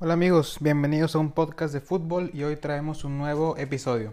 Hola 0.00 0.14
amigos, 0.14 0.56
bienvenidos 0.60 1.14
a 1.14 1.20
un 1.20 1.30
podcast 1.30 1.72
de 1.72 1.80
fútbol 1.80 2.28
y 2.34 2.42
hoy 2.42 2.56
traemos 2.56 3.04
un 3.04 3.16
nuevo 3.16 3.56
episodio. 3.56 4.12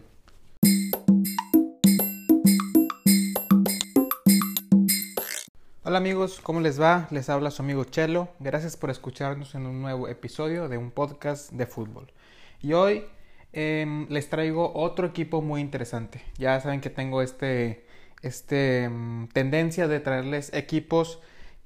Hola 5.83 5.97
amigos, 5.97 6.39
¿cómo 6.43 6.61
les 6.61 6.79
va? 6.79 7.07
Les 7.09 7.29
habla 7.29 7.49
su 7.49 7.63
amigo 7.63 7.83
Chelo. 7.83 8.29
Gracias 8.39 8.77
por 8.77 8.91
escucharnos 8.91 9.55
en 9.55 9.65
un 9.65 9.81
nuevo 9.81 10.07
episodio 10.07 10.69
de 10.69 10.77
un 10.77 10.91
podcast 10.91 11.51
de 11.51 11.65
fútbol. 11.65 12.13
Y 12.61 12.73
hoy 12.73 13.05
em, 13.51 14.07
les 14.09 14.29
traigo 14.29 14.71
otro 14.75 15.07
equipo 15.07 15.41
muy 15.41 15.61
interesante. 15.61 16.21
Ya 16.37 16.59
saben 16.61 16.79
que 16.79 16.91
tengo 16.91 17.23
este, 17.23 17.87
este 18.21 18.83
em, 18.83 19.27
tendencia 19.29 19.87
de 19.87 19.99
traerles 19.99 20.53
equipos 20.53 21.19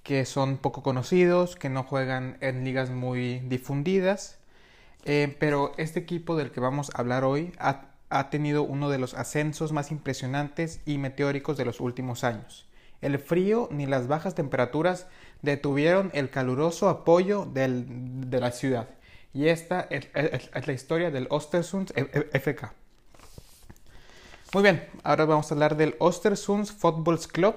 que 0.05 0.23
son 0.25 0.57
poco 0.57 0.83
conocidos, 0.83 1.55
que 1.55 1.67
no 1.67 1.83
juegan 1.83 2.37
en 2.39 2.63
ligas 2.63 2.91
muy 2.91 3.39
difundidas. 3.39 4.37
Eh, 5.03 5.35
pero 5.39 5.73
este 5.77 5.99
equipo 5.99 6.35
del 6.35 6.51
que 6.51 6.59
vamos 6.59 6.91
a 6.93 6.99
hablar 6.99 7.23
hoy 7.23 7.53
ha, 7.57 7.89
tenido 8.29 8.63
uno 8.63 8.89
de 8.89 8.99
los 8.99 9.15
ascensos 9.15 9.73
más 9.73 9.91
impresionantes 9.91 10.79
y 10.85 10.99
meteóricos 10.99 11.57
de 11.57 11.65
los 11.65 11.81
últimos 11.81 12.23
años. 12.23 12.67
El 13.01 13.17
frío 13.17 13.67
ni 13.71 13.87
las 13.87 14.07
bajas 14.07 14.35
temperaturas 14.35 15.07
detuvieron 15.41 16.11
el 16.13 16.29
caluroso 16.29 16.87
apoyo 16.87 17.45
del, 17.45 18.29
de 18.29 18.39
la 18.39 18.51
ciudad. 18.51 18.87
Y 19.33 19.47
esta 19.47 19.87
es, 19.89 20.07
la 20.13 20.73
historia 20.73 21.09
del 21.09 21.27
Ostersund 21.31 21.91
FK. 22.31 22.73
Muy 24.53 24.63
bien, 24.63 24.87
ahora 25.03 25.25
vamos 25.25 25.51
a 25.51 25.55
hablar 25.55 25.75
del 25.75 25.95
Ostersund 25.99 26.67
Football 26.67 27.19
Club, 27.27 27.55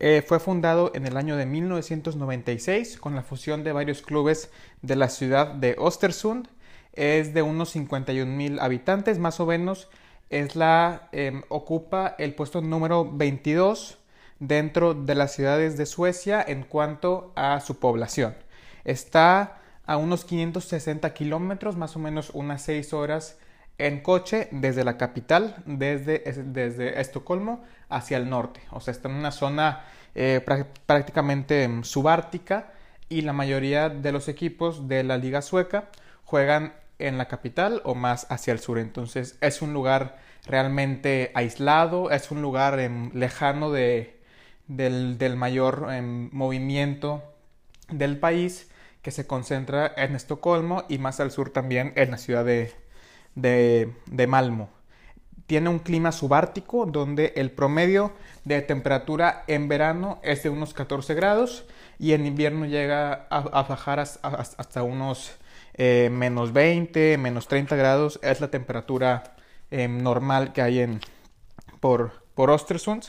eh, 0.00 0.22
fue 0.26 0.38
fundado 0.38 0.92
en 0.94 1.06
el 1.06 1.16
año 1.16 1.36
de 1.36 1.44
1996 1.44 2.98
con 2.98 3.14
la 3.16 3.22
fusión 3.22 3.64
de 3.64 3.72
varios 3.72 4.02
clubes 4.02 4.50
de 4.80 4.96
la 4.96 5.08
ciudad 5.08 5.48
de 5.48 5.74
Ostersund. 5.78 6.48
Es 6.92 7.34
de 7.34 7.42
unos 7.42 7.70
51 7.70 8.30
mil 8.30 8.60
habitantes, 8.60 9.18
más 9.18 9.40
o 9.40 9.46
menos. 9.46 9.88
Es 10.30 10.54
la, 10.54 11.08
eh, 11.12 11.42
ocupa 11.48 12.14
el 12.18 12.34
puesto 12.34 12.60
número 12.60 13.10
22 13.10 13.98
dentro 14.38 14.94
de 14.94 15.14
las 15.14 15.32
ciudades 15.32 15.76
de 15.76 15.86
Suecia 15.86 16.44
en 16.46 16.62
cuanto 16.62 17.32
a 17.34 17.60
su 17.60 17.78
población. 17.80 18.36
Está 18.84 19.60
a 19.84 19.96
unos 19.96 20.24
560 20.24 21.12
kilómetros, 21.12 21.76
más 21.76 21.96
o 21.96 21.98
menos 21.98 22.30
unas 22.34 22.62
6 22.62 22.92
horas 22.92 23.38
en 23.78 24.00
coche 24.00 24.48
desde 24.50 24.84
la 24.84 24.96
capital, 24.96 25.56
desde, 25.64 26.18
desde 26.44 27.00
Estocolmo 27.00 27.64
hacia 27.88 28.16
el 28.16 28.28
norte. 28.28 28.60
O 28.70 28.80
sea, 28.80 28.92
está 28.92 29.08
en 29.08 29.14
una 29.14 29.30
zona 29.30 29.84
eh, 30.14 30.44
prácticamente 30.86 31.68
subártica 31.82 32.72
y 33.08 33.22
la 33.22 33.32
mayoría 33.32 33.88
de 33.88 34.12
los 34.12 34.28
equipos 34.28 34.88
de 34.88 35.04
la 35.04 35.16
liga 35.16 35.42
sueca 35.42 35.88
juegan 36.24 36.74
en 36.98 37.16
la 37.16 37.28
capital 37.28 37.80
o 37.84 37.94
más 37.94 38.26
hacia 38.30 38.52
el 38.52 38.58
sur. 38.58 38.78
Entonces 38.78 39.38
es 39.40 39.62
un 39.62 39.72
lugar 39.72 40.18
realmente 40.46 41.30
aislado, 41.34 42.10
es 42.10 42.30
un 42.30 42.42
lugar 42.42 42.78
eh, 42.80 42.90
lejano 43.14 43.70
de, 43.70 44.18
del, 44.66 45.36
mayor 45.36 45.86
eh, 45.90 46.02
movimiento 46.02 47.22
del 47.88 48.18
país 48.18 48.70
que 49.02 49.12
se 49.12 49.26
concentra 49.26 49.92
en 49.96 50.16
Estocolmo 50.16 50.84
y 50.88 50.98
más 50.98 51.20
al 51.20 51.30
sur 51.30 51.50
también 51.50 51.92
en 51.96 52.10
la 52.10 52.18
ciudad 52.18 52.44
de, 52.44 52.74
de, 53.40 53.92
de 54.06 54.26
Malmo. 54.26 54.70
Tiene 55.46 55.70
un 55.70 55.78
clima 55.78 56.12
subártico 56.12 56.84
donde 56.84 57.32
el 57.36 57.50
promedio 57.50 58.12
de 58.44 58.60
temperatura 58.60 59.44
en 59.46 59.68
verano 59.68 60.20
es 60.22 60.42
de 60.42 60.50
unos 60.50 60.74
14 60.74 61.14
grados 61.14 61.64
y 61.98 62.12
en 62.12 62.26
invierno 62.26 62.66
llega 62.66 63.26
a, 63.30 63.38
a 63.38 63.62
bajar 63.62 63.98
hasta, 63.98 64.82
unos 64.82 65.38
eh, 65.74 66.10
menos 66.12 66.52
20, 66.52 67.16
menos 67.16 67.48
30 67.48 67.76
grados. 67.76 68.20
Es 68.22 68.40
la 68.40 68.50
temperatura 68.50 69.36
eh, 69.70 69.88
normal 69.88 70.52
que 70.52 70.60
hay 70.60 70.80
en, 70.80 71.00
por, 71.80 72.12
por 72.34 72.50
Ostersund, 72.50 73.04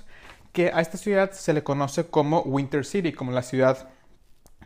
que 0.54 0.72
a 0.74 0.80
esta 0.80 0.98
ciudad 0.98 1.32
se 1.32 1.54
le 1.54 1.64
conoce 1.64 2.08
como 2.08 2.42
Winter 2.42 2.86
City, 2.86 3.12
como 3.12 3.32
la 3.32 3.44
ciudad 3.44 3.90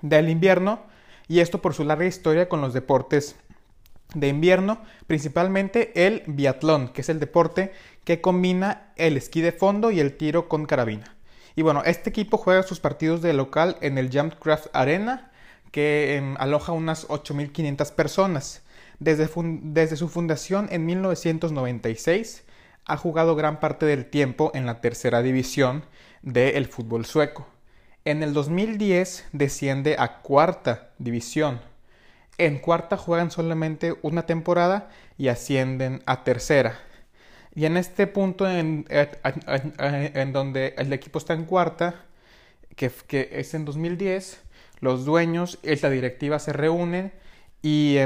del 0.02 0.30
invierno, 0.30 0.82
y 1.28 1.40
esto 1.40 1.62
por 1.62 1.74
su 1.74 1.84
larga 1.86 2.06
historia 2.06 2.50
con 2.50 2.62
los 2.62 2.74
deportes 2.74 3.36
de 4.14 4.28
invierno, 4.28 4.82
principalmente 5.08 6.06
el 6.06 6.24
biatlón, 6.28 6.90
que 6.90 7.02
es 7.02 7.10
el 7.10 7.20
deporte 7.20 7.72
que 8.04 8.22
combina 8.22 8.92
el 8.96 9.18
esquí 9.18 9.42
de 9.42 9.52
fondo 9.52 9.92
y 9.92 10.00
el 10.00 10.18
tiro 10.18 10.48
con 10.48 10.66
carabina. 10.66 11.16
Y 11.56 11.62
bueno, 11.62 11.84
este 11.86 12.10
equipo 12.10 12.38
juega 12.38 12.64
sus 12.64 12.80
partidos 12.80 13.22
de 13.22 13.34
local 13.34 13.78
en 13.82 13.98
el 13.98 14.10
Jumpcraft 14.12 14.68
Arena, 14.74 15.32
que 15.72 16.18
eh, 16.18 16.36
aloja 16.38 16.72
unas 16.72 17.08
8.500 17.08 17.92
personas. 17.94 18.64
Desde, 19.00 19.30
desde, 19.64 19.96
su 19.98 20.08
fundación 20.08 20.68
en 20.72 20.86
1996 20.86 22.44
ha 22.86 22.98
jugado 22.98 23.36
gran 23.36 23.60
parte 23.60 23.86
del 23.86 24.06
tiempo 24.06 24.52
en 24.54 24.66
la 24.66 24.82
tercera 24.82 25.22
división 25.22 25.86
del 26.22 26.68
fútbol 26.68 27.06
sueco. 27.06 27.48
En 28.06 28.22
el 28.24 28.34
2010 28.34 29.30
desciende 29.32 29.96
a 29.98 30.22
cuarta 30.22 30.92
división 31.00 31.60
en 32.38 32.60
cuarta 32.60 32.98
juegan 32.98 33.32
solamente 33.32 33.96
una 34.02 34.26
temporada 34.26 34.90
y 35.18 35.28
ascienden 35.28 36.02
a 36.06 36.24
tercera. 36.24 36.80
Y 37.56 37.66
en 37.66 37.78
este 37.78 38.08
punto 38.08 38.50
en, 38.50 38.86
donde 40.34 40.74
el 40.78 40.92
equipo 40.92 41.20
está 41.20 41.34
en 41.34 41.46
cuarta, 41.46 42.06
que, 42.76 42.92
es 43.32 43.54
en 43.54 43.66
2010, 43.66 44.42
los 44.80 45.06
dueños 45.06 45.60
y 45.62 45.76
la 45.76 45.90
directiva 45.90 46.40
se 46.40 46.52
reúnen 46.52 47.14
y, 47.62 47.98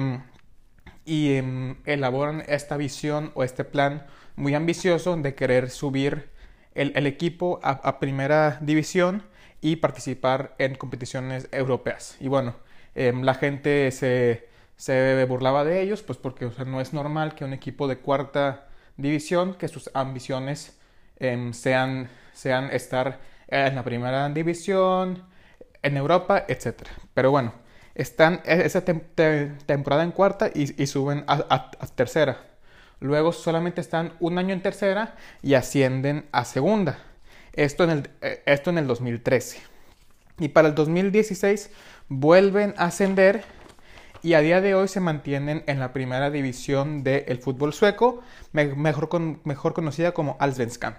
y 1.05 1.39
um, 1.39 1.75
elaboran 1.85 2.43
esta 2.47 2.75
visión 2.75 3.31
o 3.35 3.43
este 3.43 3.63
plan 3.63 4.05
muy 4.35 4.53
ambicioso 4.53 5.15
de 5.15 5.33
querer 5.33 5.69
subir 5.69 6.29
el, 6.75 6.91
el 6.95 7.07
equipo 7.07 7.59
a, 7.63 7.71
a 7.71 7.99
primera 7.99 8.59
división 8.61 9.23
y 9.61 9.77
participar 9.77 10.55
en 10.59 10.75
competiciones 10.75 11.47
europeas. 11.51 12.17
Y 12.19 12.27
bueno, 12.27 12.55
eh, 12.97 13.13
la 13.13 13.35
gente 13.35 13.91
se, 13.91 14.47
se, 14.75 15.23
burlaba 15.25 15.63
de 15.63 15.81
ellos, 15.81 16.01
pues 16.01 16.17
porque 16.17 16.49
no 16.65 16.81
es 16.81 16.93
normal 16.93 17.35
que 17.35 17.45
un 17.45 17.53
equipo 17.53 17.87
de 17.87 17.99
cuarta 17.99 18.67
división, 18.97 19.53
que 19.53 19.67
sus 19.67 19.91
ambiciones 19.93 20.79
eh, 21.19 21.51
sean, 21.53 22.09
sean 22.33 22.71
estar 22.71 23.19
en 23.47 23.75
la 23.75 23.83
primera 23.83 24.27
división, 24.29 25.23
en 25.83 25.95
Europa, 25.95 26.45
etc. 26.47 26.87
Pero 27.13 27.29
bueno, 27.29 27.53
están 27.93 28.41
e, 28.45 28.65
esa 28.65 28.83
te 28.83 28.95
te 28.95 29.51
temporada 29.67 30.03
en 30.03 30.11
cuarta 30.11 30.49
y, 30.53 30.87
suben 30.87 31.23
a, 31.27 31.45
a, 31.49 31.87
tercera. 31.95 32.37
Luego 32.99 33.31
solamente 33.31 33.79
están 33.79 34.13
un 34.19 34.39
año 34.39 34.53
en 34.53 34.63
tercera 34.63 35.15
y 35.43 35.53
ascienden 35.53 36.25
a 36.31 36.45
segunda. 36.45 36.97
Esto 37.53 37.83
en 37.83 37.89
el, 37.91 38.09
eh, 38.21 38.41
esto 38.47 38.71
en 38.71 38.79
el 38.79 38.87
2013. 38.87 39.76
Y 40.39 40.49
para 40.49 40.67
el 40.67 40.75
2016 40.75 41.71
vuelven 42.09 42.73
a 42.77 42.85
ascender 42.85 43.43
y 44.23 44.33
a 44.33 44.41
día 44.41 44.61
de 44.61 44.75
hoy 44.75 44.87
se 44.87 44.99
mantienen 44.99 45.63
en 45.67 45.79
la 45.79 45.93
primera 45.93 46.29
división 46.29 47.03
del 47.03 47.37
fútbol 47.39 47.73
sueco, 47.73 48.21
mejor, 48.51 49.09
con, 49.09 49.41
mejor 49.43 49.73
conocida 49.73 50.13
como 50.13 50.37
Allsvenskan. 50.39 50.97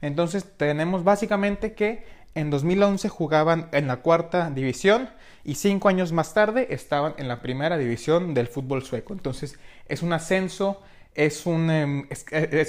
Entonces 0.00 0.44
tenemos 0.56 1.04
básicamente 1.04 1.74
que 1.74 2.04
en 2.34 2.50
2011 2.50 3.08
jugaban 3.08 3.68
en 3.72 3.86
la 3.88 3.96
cuarta 3.96 4.50
división 4.50 5.10
y 5.44 5.56
cinco 5.56 5.88
años 5.88 6.12
más 6.12 6.32
tarde 6.32 6.68
estaban 6.70 7.14
en 7.18 7.28
la 7.28 7.42
primera 7.42 7.76
división 7.76 8.34
del 8.34 8.46
fútbol 8.46 8.82
sueco. 8.82 9.12
Entonces 9.12 9.58
es 9.88 10.02
un 10.02 10.12
ascenso, 10.12 10.80
es 11.14 11.46
un, 11.46 11.70
em, 11.70 12.08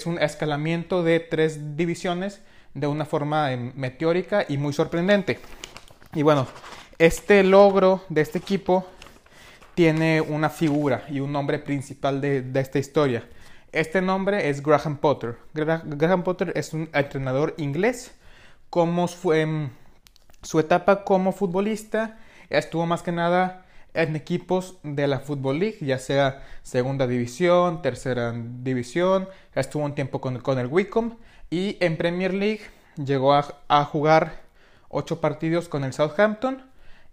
un 0.06 0.20
escalamiento 0.20 1.04
de 1.04 1.20
tres 1.20 1.78
divisiones 1.78 2.42
de 2.74 2.88
una 2.88 3.06
forma 3.06 3.52
em, 3.52 3.72
meteórica 3.76 4.46
y 4.48 4.58
muy 4.58 4.74
sorprendente. 4.74 5.40
Y 6.14 6.24
bueno, 6.24 6.46
este 6.98 7.42
logro 7.44 8.04
de 8.10 8.20
este 8.20 8.38
equipo 8.38 8.86
tiene 9.76 10.20
una 10.20 10.50
figura 10.50 11.06
y 11.10 11.22
un 11.22 11.32
nombre 11.32 11.58
principal 11.58 12.20
de, 12.20 12.42
de 12.42 12.60
esta 12.60 12.80
historia. 12.80 13.30
Este 13.72 14.02
nombre 14.02 14.50
es 14.50 14.62
Graham 14.62 14.98
Potter. 14.98 15.38
Gra 15.54 15.82
Graham 15.86 16.24
Potter 16.24 16.52
es 16.56 16.74
un 16.74 16.90
entrenador 16.94 17.56
inglés. 17.58 18.14
Como 18.70 19.08
fue 19.08 19.70
su 20.42 20.60
etapa 20.60 21.06
como 21.06 21.32
futbolista, 21.32 22.20
estuvo 22.50 22.86
más 22.86 23.04
que 23.04 23.14
nada 23.14 23.66
en 23.94 24.18
equipos 24.18 24.78
de 24.84 25.08
la 25.08 25.20
Football 25.20 25.60
League, 25.60 25.78
ya 25.80 25.98
sea 25.98 26.44
segunda 26.62 27.08
división, 27.08 27.82
tercera 27.82 28.34
división, 28.36 29.30
estuvo 29.56 29.84
un 29.84 29.96
tiempo 29.96 30.20
con, 30.20 30.40
con 30.40 30.60
el 30.60 30.68
Wycombe 30.68 31.16
y 31.50 31.78
en 31.80 31.96
Premier 31.96 32.34
League 32.34 32.62
llegó 32.98 33.34
a, 33.34 33.46
a 33.68 33.86
jugar 33.86 34.51
ocho 34.92 35.22
partidos 35.22 35.68
con 35.68 35.84
el 35.84 35.94
Southampton 35.94 36.64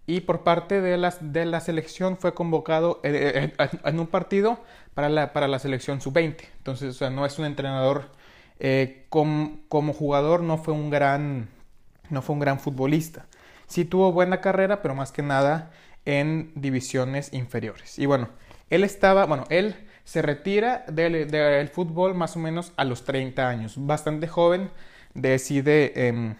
y 0.05 0.21
por 0.21 0.43
parte 0.43 0.81
de, 0.81 0.97
las, 0.97 1.17
de 1.33 1.45
la 1.45 1.59
selección 1.59 2.17
fue 2.17 2.33
convocado 2.33 2.99
en, 3.03 3.15
en, 3.15 3.53
en 3.83 3.99
un 3.99 4.07
partido 4.07 4.59
para 4.93 5.09
la, 5.09 5.33
para 5.33 5.47
la 5.47 5.59
selección 5.59 6.01
sub-20. 6.01 6.37
Entonces, 6.57 6.95
o 6.95 6.97
sea, 6.97 7.09
no 7.09 7.25
es 7.25 7.39
un 7.39 7.45
entrenador 7.45 8.09
eh, 8.59 9.05
com, 9.09 9.61
como 9.69 9.93
jugador, 9.93 10.41
no 10.43 10.57
fue 10.57 10.73
un 10.73 10.89
gran, 10.89 11.47
no 12.09 12.21
fue 12.21 12.33
un 12.33 12.39
gran 12.39 12.59
futbolista. 12.59 13.25
Sí 13.67 13.85
tuvo 13.85 14.11
buena 14.11 14.41
carrera, 14.41 14.81
pero 14.81 14.95
más 14.95 15.11
que 15.11 15.21
nada 15.21 15.71
en 16.05 16.51
divisiones 16.55 17.33
inferiores. 17.33 17.97
Y 17.99 18.05
bueno, 18.05 18.29
él 18.69 18.83
estaba, 18.83 19.25
bueno, 19.25 19.45
él 19.49 19.75
se 20.03 20.21
retira 20.21 20.83
del, 20.87 21.69
fútbol 21.69 22.15
más 22.15 22.35
o 22.35 22.39
menos 22.39 22.73
a 22.75 22.83
los 22.83 23.05
30 23.05 23.47
años, 23.47 23.75
bastante 23.77 24.27
joven, 24.27 24.69
decide 25.13 26.07
em, 26.07 26.35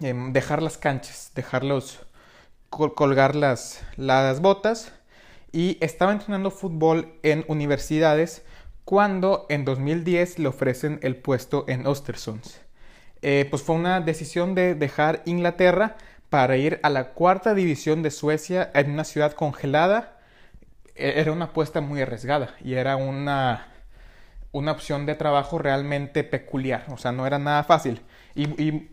em, 0.00 0.32
dejar 0.32 0.62
las 0.62 0.78
canchas, 0.78 1.32
dejarlos 1.34 2.00
colgar 2.70 3.36
las, 3.36 3.84
las 3.96 4.40
botas 4.40 4.92
y 5.52 5.76
estaba 5.80 6.12
entrenando 6.12 6.50
fútbol 6.50 7.14
en 7.22 7.44
universidades 7.48 8.42
cuando 8.84 9.46
en 9.50 9.64
2010 9.64 10.38
le 10.38 10.48
ofrecen 10.48 10.98
el 11.02 11.16
puesto 11.16 11.64
en 11.68 11.86
Östersund. 11.86 12.42
Eh, 13.20 13.46
pues 13.50 13.62
fue 13.62 13.76
una 13.76 14.00
decisión 14.00 14.54
de 14.54 14.74
dejar 14.74 15.22
Inglaterra 15.26 15.96
para 16.30 16.56
ir 16.56 16.80
a 16.82 16.88
la 16.88 17.10
cuarta 17.10 17.54
división 17.54 18.02
de 18.02 18.10
Suecia 18.10 18.70
en 18.74 18.90
una 18.90 19.04
ciudad 19.04 19.32
congelada. 19.32 20.18
E, 20.96 21.20
era 21.20 21.30
una 21.30 21.46
apuesta 21.46 21.80
muy 21.80 22.00
arriesgada 22.00 22.54
y 22.64 22.74
era 22.74 22.96
una, 22.96 23.68
una 24.50 24.72
opción 24.72 25.06
de 25.06 25.14
trabajo 25.14 25.58
realmente 25.58 26.24
peculiar, 26.24 26.86
o 26.88 26.96
sea, 26.96 27.12
no 27.12 27.26
era 27.26 27.38
nada 27.38 27.62
fácil. 27.64 28.00
Y 28.34 28.88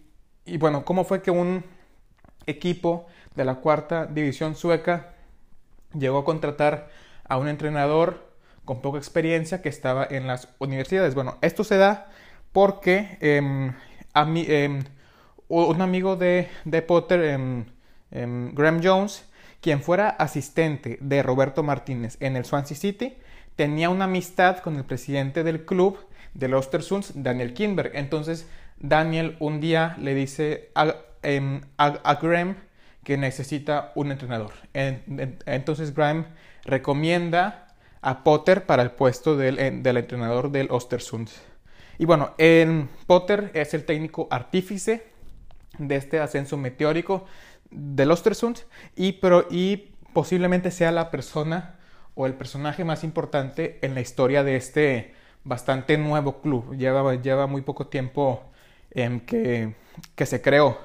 bueno, 0.57 0.85
¿cómo 0.85 1.03
fue 1.03 1.21
que 1.21 1.31
un 1.31 1.63
equipo 2.45 3.07
de 3.35 3.45
la 3.45 3.55
cuarta 3.55 4.05
división 4.05 4.55
sueca 4.55 5.13
llegó 5.93 6.19
a 6.19 6.25
contratar 6.25 6.89
a 7.27 7.37
un 7.37 7.47
entrenador 7.47 8.29
con 8.65 8.81
poca 8.81 8.97
experiencia 8.97 9.61
que 9.61 9.69
estaba 9.69 10.05
en 10.09 10.27
las 10.27 10.49
universidades. 10.59 11.15
Bueno, 11.15 11.37
esto 11.41 11.63
se 11.63 11.77
da 11.77 12.11
porque 12.51 13.17
em, 13.21 13.73
a 14.13 14.27
em, 14.35 14.83
un 15.47 15.81
amigo 15.81 16.15
de, 16.15 16.47
Potter, 16.87 17.39
em, 18.11 18.53
Graham 18.53 18.81
Jones, 18.83 19.25
quien 19.61 19.81
fuera 19.81 20.09
asistente 20.09 20.97
de 21.01 21.23
Roberto 21.23 21.63
Martínez 21.63 22.17
en 22.19 22.35
el 22.35 22.45
Swansea 22.45 22.77
City, 22.77 23.17
tenía 23.55 23.89
una 23.89 24.05
amistad 24.05 24.59
con 24.59 24.75
el 24.75 24.85
presidente 24.85 25.43
del 25.43 25.65
club 25.65 25.97
de 26.33 26.47
los 26.47 26.65
Ostersunds, 26.65 27.13
Daniel 27.15 27.53
Kinberg. 27.53 27.95
Entonces, 27.95 28.47
Daniel 28.79 29.35
un 29.39 29.59
día 29.59 29.95
le 29.99 30.15
dice 30.15 30.71
a, 30.75 30.95
a 31.77 32.15
Graham 32.15 32.55
que 33.03 33.17
necesita 33.17 33.91
un 33.95 34.11
entrenador. 34.11 34.51
Entonces 34.73 35.93
Graham 35.95 36.27
recomienda 36.63 37.67
a 38.01 38.23
Potter 38.23 38.65
para 38.65 38.83
el 38.83 38.91
puesto 38.91 39.35
del, 39.35 39.59
entrenador 39.59 40.51
del 40.51 40.67
Ostersund. 40.71 41.29
Y 41.97 42.05
bueno, 42.05 42.35
Potter 43.07 43.51
es 43.53 43.73
el 43.73 43.85
técnico 43.85 44.27
artífice 44.31 45.07
de 45.77 45.95
este 45.95 46.19
ascenso 46.19 46.57
meteórico 46.57 47.25
del 47.71 48.11
Ostersund 48.11 48.59
y, 48.95 49.13
pero, 49.13 49.47
y 49.49 49.91
posiblemente 50.13 50.71
sea 50.71 50.91
la 50.91 51.11
persona 51.11 51.75
o 52.15 52.25
el 52.25 52.33
personaje 52.33 52.83
más 52.83 53.03
importante 53.03 53.79
en 53.81 53.95
la 53.95 54.01
historia 54.01 54.43
de 54.43 54.55
este 54.55 55.13
bastante 55.43 55.97
nuevo 55.97 56.41
club. 56.41 56.75
Lleva, 56.75 57.15
lleva 57.15 57.47
muy 57.47 57.61
poco 57.61 57.87
tiempo 57.87 58.48
que, 58.91 59.75
que 60.15 60.25
se 60.25 60.41
creó. 60.41 60.77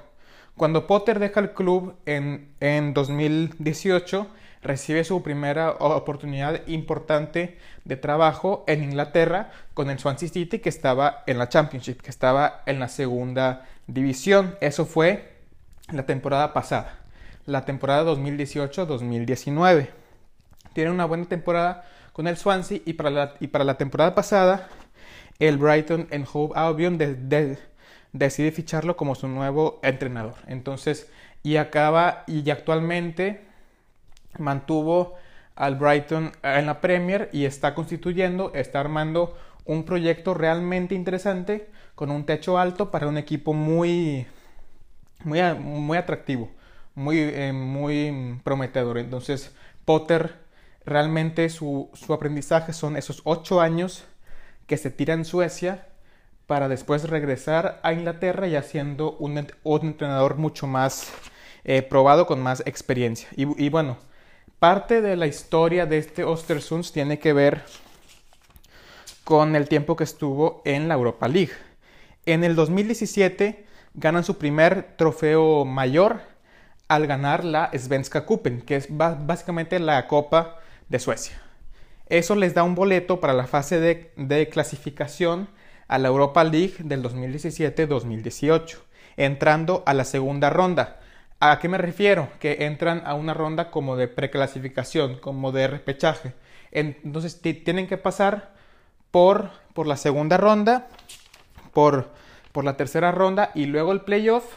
Cuando 0.56 0.86
Potter 0.86 1.18
deja 1.18 1.40
el 1.40 1.52
club 1.52 1.96
en, 2.06 2.54
en 2.60 2.94
2018, 2.94 4.28
recibe 4.62 5.04
su 5.04 5.22
primera 5.22 5.72
oportunidad 5.72 6.66
importante 6.66 7.58
de 7.84 7.96
trabajo 7.96 8.64
en 8.66 8.82
Inglaterra 8.82 9.50
con 9.74 9.90
el 9.90 9.98
Swansea 9.98 10.28
City 10.28 10.58
que 10.58 10.68
estaba 10.70 11.22
en 11.26 11.38
la 11.38 11.48
Championship, 11.48 12.00
que 12.00 12.10
estaba 12.10 12.62
en 12.66 12.80
la 12.80 12.88
segunda 12.88 13.66
división. 13.86 14.56
Eso 14.60 14.86
fue 14.86 15.34
la 15.92 16.06
temporada 16.06 16.52
pasada, 16.52 16.98
la 17.46 17.64
temporada 17.64 18.10
2018-2019. 18.12 19.88
Tiene 20.72 20.90
una 20.90 21.04
buena 21.04 21.26
temporada 21.26 21.84
con 22.12 22.26
el 22.26 22.36
Swansea 22.36 22.80
y 22.84 22.94
para 22.94 23.10
la, 23.10 23.34
y 23.40 23.48
para 23.48 23.64
la 23.64 23.76
temporada 23.76 24.14
pasada 24.14 24.68
el 25.38 25.58
Brighton 25.58 26.06
en 26.10 26.24
Hove 26.32 26.52
Albion 26.54 26.96
de, 26.96 27.58
decide 28.14 28.52
ficharlo 28.52 28.96
como 28.96 29.14
su 29.14 29.28
nuevo 29.28 29.80
entrenador. 29.82 30.36
Entonces, 30.46 31.10
y 31.42 31.56
acaba 31.56 32.24
y 32.26 32.48
actualmente 32.48 33.44
mantuvo 34.38 35.16
al 35.56 35.74
Brighton 35.76 36.32
en 36.42 36.66
la 36.66 36.80
Premier 36.80 37.28
y 37.32 37.44
está 37.44 37.74
constituyendo, 37.74 38.52
está 38.54 38.80
armando 38.80 39.36
un 39.66 39.84
proyecto 39.84 40.32
realmente 40.32 40.94
interesante 40.94 41.68
con 41.94 42.10
un 42.10 42.24
techo 42.24 42.58
alto 42.58 42.90
para 42.90 43.08
un 43.08 43.18
equipo 43.18 43.52
muy 43.52 44.26
muy, 45.24 45.40
muy 45.54 45.96
atractivo, 45.96 46.50
muy, 46.94 47.18
eh, 47.18 47.52
muy 47.52 48.40
prometedor. 48.44 48.98
Entonces, 48.98 49.54
Potter 49.84 50.36
realmente 50.84 51.48
su, 51.48 51.90
su 51.94 52.12
aprendizaje 52.12 52.72
son 52.72 52.96
esos 52.96 53.22
ocho 53.24 53.60
años 53.60 54.04
que 54.66 54.76
se 54.76 54.90
tira 54.90 55.14
en 55.14 55.24
Suecia 55.24 55.88
para 56.46 56.68
después 56.68 57.08
regresar 57.08 57.80
a 57.82 57.92
Inglaterra 57.92 58.46
y 58.46 58.56
haciendo 58.56 59.12
un, 59.18 59.38
entrenador 59.38 60.36
mucho 60.36 60.66
más 60.66 61.10
eh, 61.64 61.82
probado, 61.82 62.26
con 62.26 62.42
más 62.42 62.62
experiencia. 62.66 63.28
Y, 63.36 63.68
bueno, 63.70 63.96
parte 64.58 65.00
de 65.00 65.16
la 65.16 65.26
historia 65.26 65.86
de 65.86 65.98
este 65.98 66.24
Ostersund 66.24 66.90
tiene 66.92 67.18
que 67.18 67.32
ver 67.32 67.64
con 69.24 69.56
el 69.56 69.68
tiempo 69.68 69.96
que 69.96 70.04
estuvo 70.04 70.60
en 70.64 70.88
la 70.88 70.94
Europa 70.94 71.28
League. 71.28 71.52
En 72.26 72.44
el 72.44 72.54
2017 72.56 73.64
ganan 73.94 74.24
su 74.24 74.36
primer 74.36 74.96
trofeo 74.96 75.64
mayor 75.64 76.20
al 76.88 77.06
ganar 77.06 77.44
la 77.44 77.70
Svenska 77.72 78.26
Cupen, 78.26 78.60
que 78.60 78.76
es 78.76 78.88
básicamente 78.90 79.78
la 79.78 80.06
Copa 80.08 80.58
de 80.90 80.98
Suecia. 80.98 81.40
Eso 82.06 82.34
les 82.34 82.52
da 82.52 82.64
un 82.64 82.74
boleto 82.74 83.18
para 83.18 83.32
la 83.32 83.46
fase 83.46 83.80
de 83.80 84.48
clasificación 84.50 85.48
a 85.88 85.98
la 85.98 86.08
Europa 86.08 86.44
League 86.44 86.74
del 86.78 87.02
2017-2018, 87.02 88.78
entrando 89.16 89.82
a 89.86 89.94
la 89.94 90.04
segunda 90.04 90.50
ronda. 90.50 91.00
¿A 91.40 91.58
qué 91.58 91.68
me 91.68 91.78
refiero? 91.78 92.28
Que 92.40 92.64
entran 92.64 93.02
a 93.04 93.14
una 93.14 93.34
ronda 93.34 93.70
como 93.70 93.96
de 93.96 94.08
preclasificación, 94.08 95.18
como 95.18 95.52
de 95.52 95.66
repechaje. 95.66 96.32
Entonces 96.70 97.40
tienen 97.40 97.86
que 97.86 97.98
pasar 97.98 98.52
por, 99.10 99.50
por 99.74 99.86
la 99.86 99.96
segunda 99.96 100.36
ronda, 100.36 100.88
por, 101.72 102.10
por 102.52 102.64
la 102.64 102.76
tercera 102.76 103.12
ronda 103.12 103.50
y 103.54 103.66
luego 103.66 103.92
el 103.92 104.00
playoff 104.00 104.56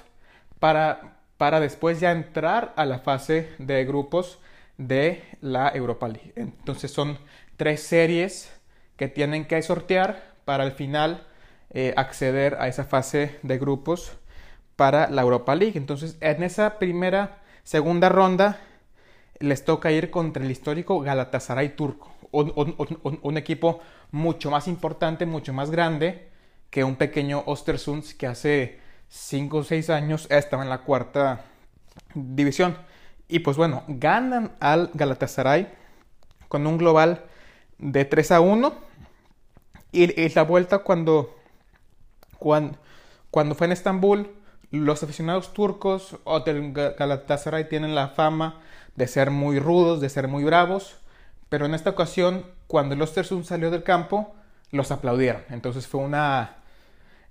para, 0.60 1.18
para 1.38 1.60
después 1.60 2.00
ya 2.00 2.12
entrar 2.12 2.74
a 2.76 2.86
la 2.86 3.00
fase 3.00 3.52
de 3.60 3.86
grupos 3.86 4.40
de 4.78 5.24
la 5.42 5.70
Europa 5.70 6.08
League. 6.08 6.34
Entonces 6.36 6.92
son 6.92 7.18
tres 7.58 7.84
series 7.84 8.52
que 8.96 9.08
tienen 9.08 9.46
que 9.46 9.62
sortear 9.62 10.37
para 10.48 10.64
al 10.64 10.72
final 10.72 11.28
eh, 11.72 11.94
acceder 11.98 12.56
a 12.62 12.70
esa 12.70 12.86
fase 12.86 13.38
de 13.44 13.58
grupos 13.58 14.14
para 14.78 15.10
la 15.10 15.24
Europa 15.24 15.54
League. 15.56 15.78
Entonces, 15.78 16.16
en 16.22 16.42
esa 16.42 16.80
primera, 16.80 17.40
segunda 17.66 18.08
ronda, 18.08 18.58
les 19.40 19.66
toca 19.66 19.92
ir 19.92 20.10
contra 20.10 20.42
el 20.46 20.50
histórico 20.50 21.02
Galatasaray 21.02 21.76
turco, 21.76 22.16
un, 22.32 23.38
equipo 23.38 23.82
mucho 24.12 24.50
más 24.50 24.70
importante, 24.70 25.26
mucho 25.26 25.52
más 25.52 25.70
grande 25.70 26.30
que 26.70 26.86
un 26.86 26.96
pequeño 26.96 27.44
Ostersund 27.46 28.06
que 28.16 28.28
hace 28.28 28.80
5 29.10 29.58
o 29.58 29.64
6 29.66 29.90
años 29.90 30.28
estaba 30.30 30.64
en 30.64 30.70
la 30.70 30.78
cuarta 30.78 31.42
división. 32.14 32.78
Y 33.28 33.40
pues 33.40 33.58
bueno, 33.58 33.84
ganan 33.90 34.54
al 34.62 34.92
Galatasaray 34.94 35.68
con 36.48 36.66
un 36.66 36.78
global 36.78 37.26
de 37.80 38.06
3 38.06 38.32
a 38.32 38.40
1 38.40 38.87
y, 40.04 40.30
la 40.30 40.44
vuelta 40.44 40.80
cuando, 40.80 41.36
cuando, 42.38 42.78
cuando 43.32 43.56
fue 43.56 43.66
en 43.66 43.74
Estambul, 43.74 44.32
los 44.72 45.04
aficionados 45.04 45.54
turcos 45.54 46.18
o 46.24 46.42
del 46.42 46.74
Galatasaray 46.74 47.70
tienen 47.70 47.96
la 47.96 48.10
fama 48.10 48.60
de 48.96 49.08
ser 49.08 49.32
muy 49.32 49.60
rudos, 49.60 50.02
de 50.02 50.10
ser 50.10 50.28
muy 50.28 50.44
bravos, 50.44 50.98
pero 51.50 51.66
en 51.66 51.74
esta 51.74 51.92
ocasión, 51.92 52.46
cuando 52.68 52.96
el 52.96 53.02
Ostersund 53.02 53.46
salió 53.46 53.72
del 53.72 53.84
campo, 53.84 54.36
los 54.72 54.92
aplaudieron. 54.92 55.44
Entonces 55.50 55.88
fue 55.88 56.02
una... 56.02 56.56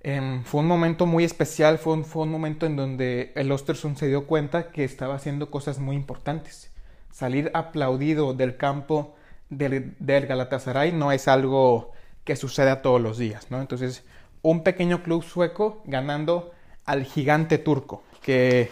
Em, 0.01 0.43
fue 0.43 0.61
un 0.61 0.67
momento 0.67 1.05
muy 1.05 1.23
especial, 1.23 1.77
fue 1.79 1.93
un, 1.93 2.05
fue 2.05 2.23
un 2.23 2.29
momento 2.29 2.65
en 2.65 2.75
donde 2.75 3.33
el 3.35 3.51
Ostersund 3.51 3.97
se 3.97 4.07
dio 4.07 4.25
cuenta 4.25 4.71
que 4.71 4.83
estaba 4.83 5.15
haciendo 5.15 5.51
cosas 5.51 5.79
muy 5.79 5.95
importantes. 5.95 6.71
Salir 7.11 7.51
aplaudido 7.53 8.33
del 8.33 8.57
campo 8.57 9.15
del, 9.49 9.95
del 9.99 10.27
Galatasaray 10.27 10.91
no 10.91 11.11
es 11.11 11.27
algo 11.27 11.91
que 12.27 12.35
suceda 12.35 12.81
todos 12.81 12.99
los 12.99 13.17
días, 13.17 13.51
¿no? 13.51 13.61
Entonces, 13.61 14.03
un 14.41 14.61
pequeño 14.61 15.01
club 15.01 15.23
sueco 15.23 15.81
ganando 15.85 16.51
al 16.83 17.05
gigante 17.05 17.57
turco, 17.57 18.03
que 18.21 18.69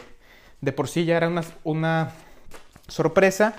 de 0.60 0.74
por 0.74 0.90
sí 0.90 1.06
ya 1.06 1.16
era 1.16 1.30
una, 1.30 1.42
una 1.64 2.12
sorpresa. 2.90 3.56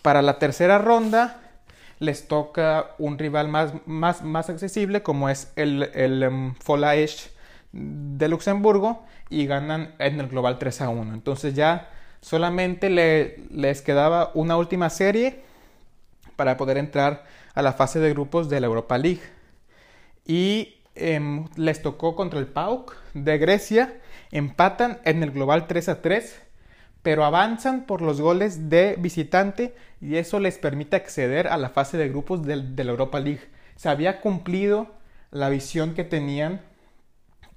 Para 0.00 0.22
la 0.22 0.38
tercera 0.38 0.78
ronda 0.78 1.42
les 1.98 2.26
toca 2.26 2.92
un 2.96 3.18
rival 3.18 3.48
más, 3.48 3.74
más, 3.84 4.22
más 4.22 4.48
accesible 4.48 5.02
como 5.02 5.28
es 5.28 5.52
el, 5.56 5.90
el 5.92 6.26
um, 6.26 6.54
de 7.72 8.28
Luxemburgo 8.28 9.04
y 9.28 9.44
ganan 9.44 9.94
en 9.98 10.20
el 10.20 10.28
global 10.28 10.58
3 10.58 10.80
a 10.80 10.88
1. 10.88 11.12
Entonces 11.12 11.52
ya 11.52 11.90
solamente 12.22 12.88
les 13.50 13.82
quedaba 13.82 14.30
una 14.32 14.56
última 14.56 14.88
serie 14.88 15.42
para 16.34 16.56
poder 16.56 16.78
entrar 16.78 17.24
a 17.58 17.62
la 17.62 17.72
fase 17.72 17.98
de 17.98 18.10
grupos 18.10 18.48
de 18.48 18.60
la 18.60 18.68
Europa 18.68 18.96
League. 18.98 19.20
Y 20.24 20.76
em, 20.94 21.46
les 21.56 21.82
tocó 21.82 22.14
contra 22.14 22.38
el 22.38 22.46
PAOK 22.46 22.94
de 23.14 23.36
Grecia, 23.36 24.00
empatan 24.30 25.00
en 25.04 25.24
el 25.24 25.32
global 25.32 25.66
3 25.66 25.88
a 25.88 26.00
3, 26.00 26.40
pero 27.02 27.24
avanzan 27.24 27.84
por 27.84 28.00
los 28.00 28.20
goles 28.20 28.70
de 28.70 28.94
visitante 28.96 29.74
y 30.00 30.18
eso 30.18 30.38
les 30.38 30.56
permite 30.56 30.94
acceder 30.94 31.48
a 31.48 31.56
la 31.56 31.70
fase 31.70 31.96
de 31.96 32.08
grupos 32.08 32.44
de, 32.44 32.84
la 32.84 32.90
Europa 32.92 33.18
League. 33.18 33.42
Se 33.74 33.88
había 33.88 34.20
cumplido 34.20 34.94
la 35.32 35.48
visión 35.48 35.94
que 35.94 36.04
tenían 36.04 36.60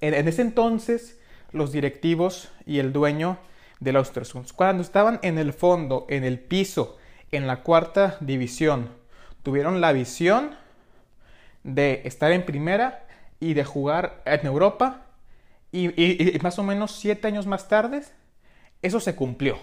en, 0.00 0.26
ese 0.26 0.42
entonces 0.42 1.20
los 1.52 1.70
directivos 1.70 2.50
y 2.66 2.80
el 2.80 2.92
dueño 2.92 3.38
de 3.78 3.92
los 3.92 4.08
Östersund. 4.08 4.50
Cuando 4.56 4.82
estaban 4.82 5.20
en 5.22 5.38
el 5.38 5.52
fondo, 5.52 6.06
en 6.08 6.24
el 6.24 6.40
piso, 6.40 6.96
en 7.30 7.46
la 7.46 7.62
cuarta 7.62 8.16
división, 8.18 9.00
tuvieron 9.42 9.80
la 9.80 9.92
visión 9.92 10.56
de 11.64 12.02
estar 12.04 12.32
en 12.32 12.44
primera 12.44 13.06
y 13.40 13.54
de 13.54 13.64
jugar 13.64 14.22
en 14.24 14.46
Europa 14.46 15.02
y, 15.72 16.38
más 16.42 16.58
o 16.58 16.62
menos 16.62 16.92
siete 16.92 17.28
años 17.28 17.46
más 17.46 17.68
tarde 17.68 18.02
eso 18.82 19.00
se 19.00 19.14
cumplió. 19.14 19.58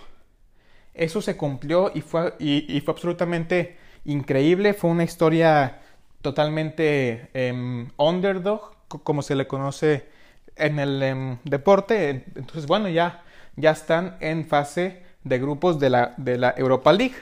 Eso 0.93 1.21
se 1.21 1.38
cumplió 1.38 1.91
y 1.93 2.01
fue, 2.01 2.33
y, 2.39 2.81
fue 2.81 2.93
absolutamente 2.93 3.77
increíble. 4.05 4.74
Fue 4.74 4.89
una 4.89 5.03
historia 5.03 5.79
totalmente 6.21 7.29
em, 7.33 7.89
underdog, 7.98 8.75
como 8.88 9.21
se 9.21 9.36
le 9.36 9.45
conoce 9.45 10.07
en 10.55 10.79
el 10.79 11.03
em, 11.03 11.38
deporte. 11.43 12.25
Entonces, 12.36 12.65
bueno, 12.65 12.89
ya, 12.89 13.24
ya 13.55 13.71
están 13.71 14.17
en 14.21 14.45
fase 14.48 15.03
de 15.24 15.38
grupos 15.38 15.79
de 15.79 15.89
la, 15.89 16.13
de 16.17 16.38
la 16.38 16.53
Europa 16.57 16.91
League. 16.93 17.15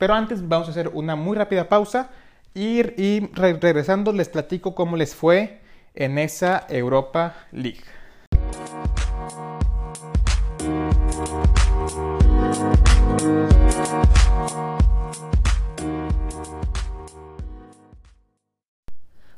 Pero 0.00 0.14
antes 0.14 0.48
vamos 0.48 0.66
a 0.66 0.70
hacer 0.70 0.88
una 0.94 1.14
muy 1.14 1.36
rápida 1.36 1.68
pausa 1.68 2.08
y, 2.54 2.80
y 2.98 3.30
regresando 3.34 4.14
les 4.14 4.30
platico 4.30 4.74
cómo 4.74 4.96
les 4.96 5.14
fue 5.14 5.60
en 5.94 6.16
esa 6.16 6.64
Europa 6.70 7.34
League. 7.52 7.82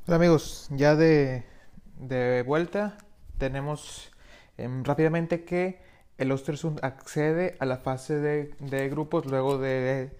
Hola 0.06 0.16
amigos, 0.16 0.68
ya 0.70 0.94
de, 0.94 1.44
vuelta 2.46 2.98
tenemos 3.36 4.12
em, 4.58 4.84
rápidamente 4.84 5.44
que 5.44 5.80
el 6.18 6.30
Ostersund 6.30 6.78
accede 6.84 7.56
a 7.58 7.66
la 7.66 7.78
fase 7.78 8.20
de, 8.20 8.88
grupos 8.90 9.26
luego 9.26 9.58
de, 9.58 10.12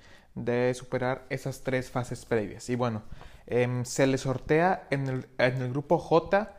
superar 0.75 1.27
esas 1.31 1.62
tres 1.62 1.91
fases 1.91 2.25
previas. 2.25 2.69
Y 2.71 2.75
bueno, 2.75 3.03
em, 3.47 3.85
se 3.85 4.07
le 4.07 4.19
sortea 4.19 4.87
en 4.91 5.09
el, 5.09 5.27
en 5.39 5.62
el 5.62 5.71
grupo 5.71 5.99
J 5.99 6.53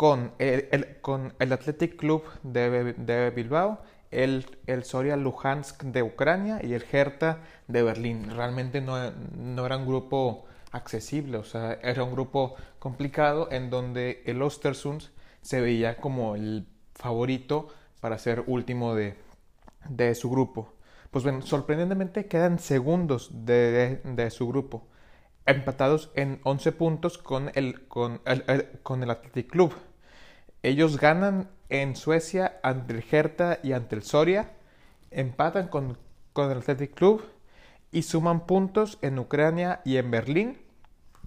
con 0.00 0.32
el, 0.38 0.98
con 1.02 1.34
el 1.38 1.52
Athletic 1.52 1.96
Club 1.96 2.24
de, 2.42 3.30
Bilbao, 3.36 3.82
el, 4.10 4.46
el, 4.66 4.84
Soria 4.84 5.14
Luhansk 5.16 5.82
de 5.82 6.02
Ucrania 6.02 6.58
y 6.62 6.72
el 6.72 6.84
Hertha 6.90 7.40
de 7.68 7.82
Berlín. 7.82 8.30
Realmente 8.30 8.80
no, 8.80 9.10
no, 9.36 9.66
era 9.66 9.76
un 9.76 9.86
grupo 9.86 10.46
accesible, 10.72 11.36
o 11.36 11.44
sea, 11.44 11.74
era 11.82 12.02
un 12.02 12.12
grupo 12.12 12.54
complicado 12.78 13.48
en 13.52 13.68
donde 13.68 14.22
el 14.24 14.40
Ostersund 14.40 15.02
se 15.42 15.60
veía 15.60 15.98
como 15.98 16.34
el 16.34 16.66
favorito 16.94 17.68
para 18.00 18.16
ser 18.18 18.44
último 18.46 18.94
de, 18.94 19.16
de 19.88 20.14
su 20.14 20.30
grupo. 20.30 20.72
Pues 21.10 21.24
bueno, 21.24 21.42
sorprendentemente 21.42 22.26
quedan 22.26 22.58
segundos 22.58 23.30
de, 23.32 24.00
de 24.04 24.30
su 24.30 24.46
grupo, 24.48 24.86
empatados 25.44 26.10
en 26.14 26.40
11 26.44 26.72
puntos 26.72 27.18
con 27.18 27.50
el, 27.54 27.88
con 27.88 28.20
el, 28.24 28.78
con 28.82 29.02
el 29.02 29.10
Athletic 29.10 29.50
Club. 29.50 29.74
Ellos 30.62 31.00
ganan 31.00 31.48
en 31.70 31.96
Suecia 31.96 32.58
ante 32.62 32.92
el 32.92 33.04
Hertha 33.10 33.58
y 33.62 33.72
ante 33.72 33.96
el 33.96 34.02
Soria, 34.02 34.50
empatan 35.10 35.68
con, 35.68 35.96
el 36.36 36.58
Athletic 36.58 36.94
Club 36.94 37.22
y 37.92 38.02
suman 38.02 38.46
puntos 38.46 38.98
en 39.02 39.18
Ucrania 39.18 39.80
y 39.84 39.96
en 39.96 40.10
Berlín 40.10 40.58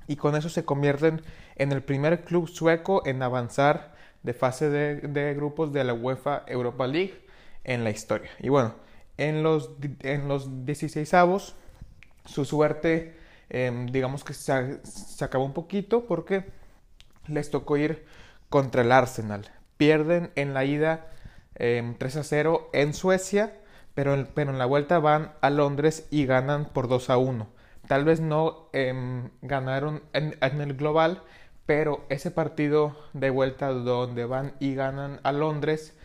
y 0.07 0.15
con 0.15 0.35
eso 0.35 0.49
se 0.49 0.65
convierten 0.65 1.21
en 1.55 1.71
el 1.71 1.83
primer 1.83 2.23
club 2.23 2.47
sueco 2.47 3.05
en 3.05 3.21
avanzar 3.21 3.93
de 4.23 4.33
fase 4.33 4.69
de, 4.69 5.33
grupos 5.33 5.71
de 5.73 5.83
la 5.83 5.93
UEFA 5.93 6.43
Europa 6.47 6.87
League 6.87 7.25
en 7.63 7.83
la 7.83 7.89
historia. 7.89 8.31
Y 8.39 8.49
bueno, 8.49 8.75
en 9.17 9.43
los, 9.43 9.71
en 10.01 10.27
los 10.27 10.65
16 10.65 11.13
avos 11.13 11.55
su 12.25 12.45
suerte 12.45 13.15
em, 13.49 13.87
digamos 13.87 14.23
que 14.23 14.33
se, 14.33 14.79
se 14.85 15.25
acabó 15.25 15.45
un 15.45 15.53
poquito 15.53 16.05
porque 16.05 16.45
les 17.27 17.49
tocó 17.51 17.77
ir 17.77 18.05
contra 18.49 18.81
el 18.81 18.91
Arsenal. 18.91 19.49
Pierden 19.77 20.31
en 20.35 20.53
la 20.53 20.65
ida 20.65 21.07
3 21.55 21.77
em, 21.77 21.95
a 22.01 22.23
0 22.23 22.69
en 22.73 22.93
Suecia, 22.93 23.53
pero, 23.93 24.13
en 24.13 24.57
la 24.57 24.65
vuelta 24.65 24.99
van 24.99 25.33
a 25.41 25.49
Londres 25.49 26.07
y 26.09 26.25
ganan 26.25 26.65
por 26.65 26.87
2 26.87 27.09
a 27.09 27.17
1. 27.17 27.47
Tal 27.87 28.05
vez 28.05 28.21
no 28.21 28.69
em, 28.73 29.29
ganaron 29.41 30.03
en, 30.13 30.35
el 30.41 30.73
global, 30.73 31.21
pero 31.65 32.05
ese 32.09 32.31
partido 32.31 32.95
de 33.13 33.29
vuelta 33.29 33.69
donde 33.69 34.25
van 34.25 34.53
y 34.59 34.73
ganan 34.73 35.19
a 35.23 35.31
Londres 35.31 35.95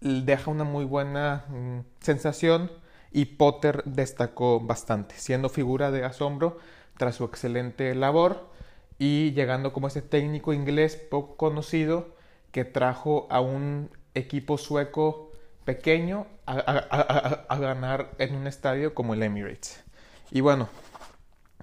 deja 0.00 0.50
una 0.50 0.64
muy 0.64 0.84
buena 0.84 1.44
mm, 1.48 1.80
sensación 2.00 2.70
y 3.12 3.24
Potter 3.26 3.82
destacó 3.84 4.60
bastante, 4.60 5.14
siendo 5.16 5.48
figura 5.48 5.90
de 5.90 6.04
asombro 6.04 6.58
tras 6.96 7.16
su 7.16 7.24
excelente 7.24 7.94
labor 7.94 8.50
y 8.98 9.32
llegando 9.32 9.72
como 9.72 9.88
ese 9.88 10.02
técnico 10.02 10.52
inglés 10.52 10.96
poco 10.96 11.36
conocido 11.36 12.14
que 12.52 12.64
trajo 12.64 13.26
a 13.30 13.40
un 13.40 13.90
equipo 14.14 14.58
sueco 14.58 15.32
pequeño 15.64 16.26
a, 16.46 17.56
ganar 17.58 18.12
en 18.18 18.34
un 18.34 18.46
estadio 18.46 18.94
como 18.94 19.14
el 19.14 19.22
Emirates. 19.22 19.82
Y 20.30 20.40
bueno, 20.40 20.68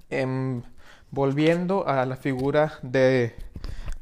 em, 0.09 0.61
volviendo 1.09 1.87
a 1.87 2.05
la 2.05 2.17
figura 2.17 2.79
de, 2.81 3.35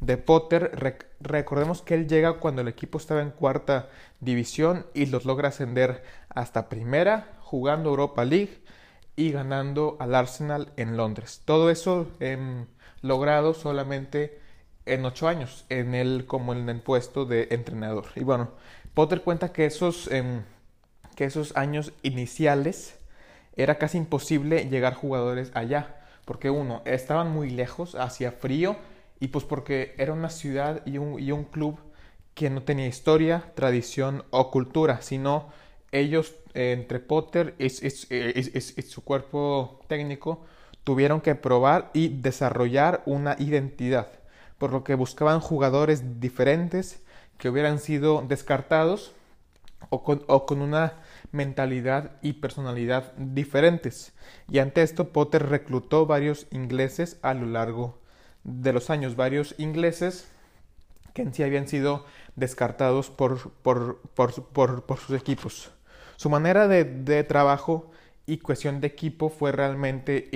de 0.01 0.17
Potter, 0.17 0.99
recordemos 1.19 1.83
que 1.83 1.93
él 1.93 2.07
llega 2.07 2.33
cuando 2.33 2.61
el 2.61 2.67
equipo 2.67 2.97
estaba 2.97 3.21
en 3.21 3.29
cuarta 3.29 3.89
división 4.19 4.87
y 4.95 5.05
los 5.05 5.25
logra 5.25 5.49
ascender 5.49 6.03
hasta 6.29 6.69
primera, 6.69 7.37
jugando 7.39 7.91
Europa 7.91 8.25
League 8.25 8.63
y 9.15 9.31
ganando 9.31 9.97
al 9.99 10.15
Arsenal 10.15 10.73
en 10.75 10.97
Londres. 10.97 11.43
Todo 11.45 11.69
eso 11.69 12.07
em, 12.19 12.65
logrado 13.01 13.53
solamente 13.53 14.39
en 14.87 15.05
ocho 15.05 15.27
años, 15.27 15.65
en 15.69 15.93
él 15.93 16.25
como 16.27 16.53
en 16.53 16.67
el 16.67 16.81
puesto 16.81 17.25
de 17.25 17.49
entrenador. 17.51 18.05
Y 18.15 18.23
bueno, 18.23 18.49
Potter 18.95 19.21
cuenta 19.21 19.53
que 19.53 19.67
esos, 19.67 20.11
em, 20.11 20.41
que 21.15 21.25
esos 21.25 21.55
años 21.55 21.93
iniciales 22.01 22.97
era 23.55 23.77
casi 23.77 23.99
imposible 23.99 24.67
llegar 24.67 24.95
jugadores 24.95 25.51
allá, 25.53 26.01
porque 26.25 26.49
uno, 26.49 26.81
estaban 26.85 27.31
muy 27.31 27.51
lejos, 27.51 27.93
hacía 27.93 28.31
frío, 28.31 28.77
y 29.21 29.27
pues 29.27 29.45
porque 29.45 29.93
era 29.97 30.11
una 30.11 30.29
ciudad 30.29 30.85
y 30.85 30.97
un, 30.97 31.17
y 31.19 31.31
un 31.31 31.45
club 31.45 31.79
que 32.33 32.49
no 32.49 32.63
tenía 32.63 32.87
historia, 32.87 33.51
tradición 33.55 34.25
o 34.31 34.49
cultura, 34.49 35.01
sino 35.01 35.49
ellos, 35.91 36.35
entre 36.55 36.99
Potter 36.99 37.55
y, 37.59 37.69
su 37.69 39.03
cuerpo 39.03 39.79
técnico, 39.87 40.43
tuvieron 40.83 41.21
que 41.21 41.35
probar 41.35 41.91
y 41.93 42.09
desarrollar 42.09 43.03
una 43.05 43.35
identidad, 43.37 44.07
por 44.57 44.71
lo 44.71 44.83
que 44.83 44.95
buscaban 44.95 45.39
jugadores 45.39 46.19
diferentes 46.19 47.03
que 47.37 47.49
hubieran 47.49 47.77
sido 47.77 48.23
descartados 48.27 49.11
o 49.89 50.03
con, 50.03 50.61
una 50.61 50.93
mentalidad 51.31 52.13
y 52.23 52.33
personalidad 52.33 53.13
diferentes. 53.17 54.13
Y 54.49 54.57
ante 54.57 54.81
esto 54.81 55.09
Potter 55.09 55.47
reclutó 55.47 56.07
varios 56.07 56.47
ingleses 56.49 57.19
a 57.21 57.35
lo 57.35 57.45
largo 57.45 58.00
de 58.43 58.73
los 58.73 58.89
años, 58.89 59.15
varios 59.15 59.55
ingleses 59.57 60.27
que 61.13 61.21
en 61.21 61.33
sí 61.33 61.43
habían 61.43 61.67
sido 61.67 62.05
descartados 62.35 63.09
por, 63.09 63.51
por, 63.63 64.01
por, 64.13 64.99
sus 64.99 65.19
equipos. 65.19 65.71
Su 66.15 66.29
manera 66.29 66.67
de, 66.67 66.83
de 66.85 67.23
trabajo 67.23 67.91
y 68.25 68.37
cuestión 68.37 68.79
de 68.81 68.87
equipo 68.87 69.29
fue 69.29 69.51
realmente 69.51 70.29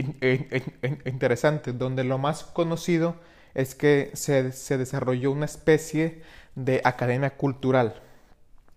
interesante, 1.05 1.71
donde 1.71 2.03
lo 2.03 2.17
más 2.17 2.43
conocido 2.43 3.15
es 3.53 3.73
que 3.73 4.11
se, 4.13 4.51
se, 4.51 4.77
desarrolló 4.77 5.31
una 5.31 5.45
especie 5.45 6.21
de 6.55 6.81
academia 6.83 7.37
cultural, 7.37 8.01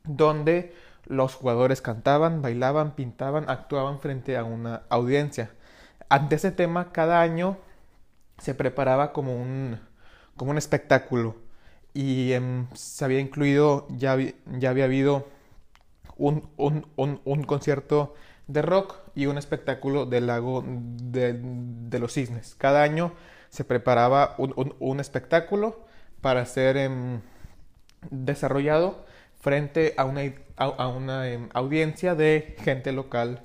donde 0.05 0.73
los 1.07 1.35
jugadores 1.35 1.81
cantaban, 1.81 2.43
bailaban, 2.43 2.95
pintaban, 2.95 3.49
actuaban 3.49 3.99
frente 3.99 4.37
a 4.37 4.45
una 4.45 4.83
audiencia. 4.89 5.51
Ante 6.09 6.37
ese 6.37 6.53
tema, 6.53 6.93
cada 6.93 7.21
año 7.21 7.57
se 8.39 8.55
preparaba 8.55 9.13
como 9.13 9.37
un, 9.37 9.81
como 10.37 10.51
un 10.51 10.59
espectáculo 10.59 11.37
y 11.95 12.33
em, 12.33 12.67
se 12.75 13.05
había 13.05 13.21
incluido, 13.21 13.87
ya, 13.91 14.17
ya 14.47 14.71
había 14.71 14.85
habido 14.85 15.27
un, 16.17 16.49
un, 16.57 17.43
concierto 17.45 18.15
de 18.47 18.63
rock 18.63 18.97
y 19.15 19.27
un 19.27 19.39
espectáculo 19.39 20.07
del 20.07 20.27
lago 20.27 20.65
de, 20.67 21.99
los 21.99 22.13
cisnes. 22.13 22.55
Cada 22.57 22.83
año 22.83 23.13
se 23.51 23.65
preparaba 23.65 24.35
un, 24.39 25.01
espectáculo 25.01 25.87
para 26.21 26.45
ser 26.47 26.77
em, 26.77 27.21
desarrollado 28.11 29.05
frente 29.41 29.95
a 29.97 30.05
una, 30.05 30.23
a, 30.57 30.89
una 30.89 31.29
em, 31.29 31.49
audiencia 31.53 32.15
de 32.15 32.57
gente 32.61 32.93
local 32.93 33.43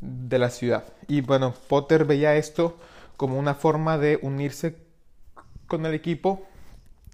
de 0.00 0.38
la 0.38 0.50
ciudad. 0.50 0.84
Y 1.08 1.20
bueno, 1.20 1.54
Potter 1.68 2.04
veía 2.04 2.36
esto 2.36 2.76
como 3.16 3.38
una 3.38 3.54
forma 3.54 3.98
de 3.98 4.18
unirse 4.22 4.76
con 5.66 5.86
el 5.86 5.94
equipo, 5.94 6.46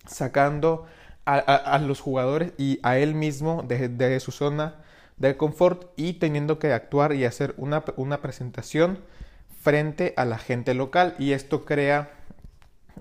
sacando 0.06 0.86
a, 1.24 1.78
los 1.78 2.00
jugadores 2.00 2.52
y 2.58 2.80
a 2.82 2.98
él 2.98 3.14
mismo 3.14 3.62
de, 3.62 4.18
su 4.18 4.32
zona 4.32 4.76
de 5.16 5.36
confort 5.36 5.92
y 5.96 6.14
teniendo 6.14 6.58
que 6.58 6.72
actuar 6.72 7.12
y 7.12 7.24
hacer 7.24 7.54
una, 7.56 7.84
una 7.96 8.20
presentación 8.20 8.98
frente 9.60 10.12
a 10.16 10.24
la 10.24 10.38
gente 10.38 10.74
local. 10.74 11.14
Y 11.18 11.32
esto 11.32 11.64
crea 11.64 12.10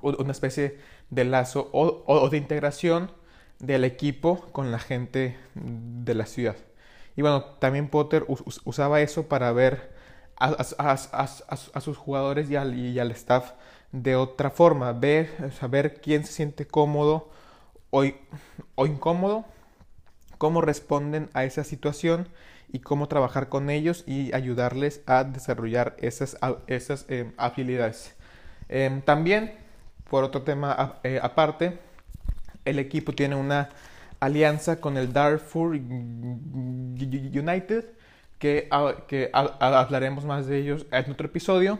una 0.01 0.31
especie 0.31 0.77
de 1.09 1.23
lazo 1.23 1.69
o 1.73 2.29
de 2.29 2.37
integración 2.37 3.11
del 3.59 3.83
equipo 3.83 4.41
con 4.51 4.71
la 4.71 4.79
gente 4.79 5.37
de 5.55 6.13
la 6.13 6.25
ciudad. 6.25 6.55
Y 7.15 7.21
bueno, 7.21 7.43
también 7.59 7.89
Potter 7.89 8.25
usaba 8.63 9.01
eso 9.01 9.27
para 9.27 9.51
ver 9.51 9.91
a, 10.39 11.81
sus 11.81 11.97
jugadores 11.97 12.49
y 12.49 12.55
al, 12.55 13.11
staff 13.11 13.51
de 13.91 14.15
otra 14.15 14.49
forma, 14.49 14.91
ver, 14.93 15.51
saber 15.59 15.99
quién 16.01 16.25
se 16.25 16.33
siente 16.33 16.65
cómodo 16.65 17.29
o, 17.89 18.03
o 18.75 18.85
incómodo, 18.85 19.45
cómo 20.37 20.61
responden 20.61 21.29
a 21.33 21.43
esa 21.43 21.63
situación 21.63 22.27
y 22.71 22.79
cómo 22.79 23.07
trabajar 23.07 23.49
con 23.49 23.69
ellos 23.69 24.03
y 24.07 24.33
ayudarles 24.33 25.01
a 25.05 25.23
desarrollar 25.23 25.95
esas, 25.99 26.37
esas 26.67 27.05
eh, 27.09 27.31
habilidades. 27.37 28.15
Em, 28.69 29.01
también, 29.01 29.53
por 30.09 30.23
otro 30.23 30.43
tema 30.43 30.99
eh, 31.03 31.19
aparte, 31.21 31.79
el 32.65 32.79
equipo 32.79 33.13
tiene 33.13 33.35
una 33.35 33.69
alianza 34.19 34.79
con 34.79 34.97
el 34.97 35.13
Darfur 35.13 35.75
United, 35.75 37.85
que, 38.39 38.67
hablaremos 39.31 40.25
más 40.25 40.47
de 40.47 40.57
ellos 40.57 40.87
en 40.91 41.11
otro 41.11 41.27
episodio, 41.27 41.79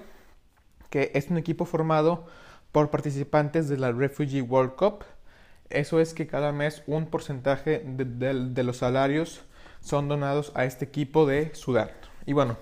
que 0.90 1.12
es 1.16 1.30
un 1.30 1.38
equipo 1.38 1.66
formado 1.66 2.28
por 2.72 2.92
participantes 2.92 3.70
de 3.70 3.78
la 3.78 3.92
Refugee 3.92 4.42
World 4.42 4.76
Cup. 4.76 5.04
Eso 5.70 6.00
es 6.00 6.14
que 6.14 6.28
cada 6.28 6.52
mes 6.52 6.84
un 6.88 7.08
porcentaje 7.08 7.84
de, 7.86 8.64
los 8.64 8.78
salarios 8.78 9.42
son 9.82 10.08
donados 10.08 10.52
a 10.56 10.66
este 10.66 10.86
equipo 10.86 11.26
de 11.26 11.56
Sudán. 11.56 11.90
Y 12.26 12.34
bueno, 12.34 12.58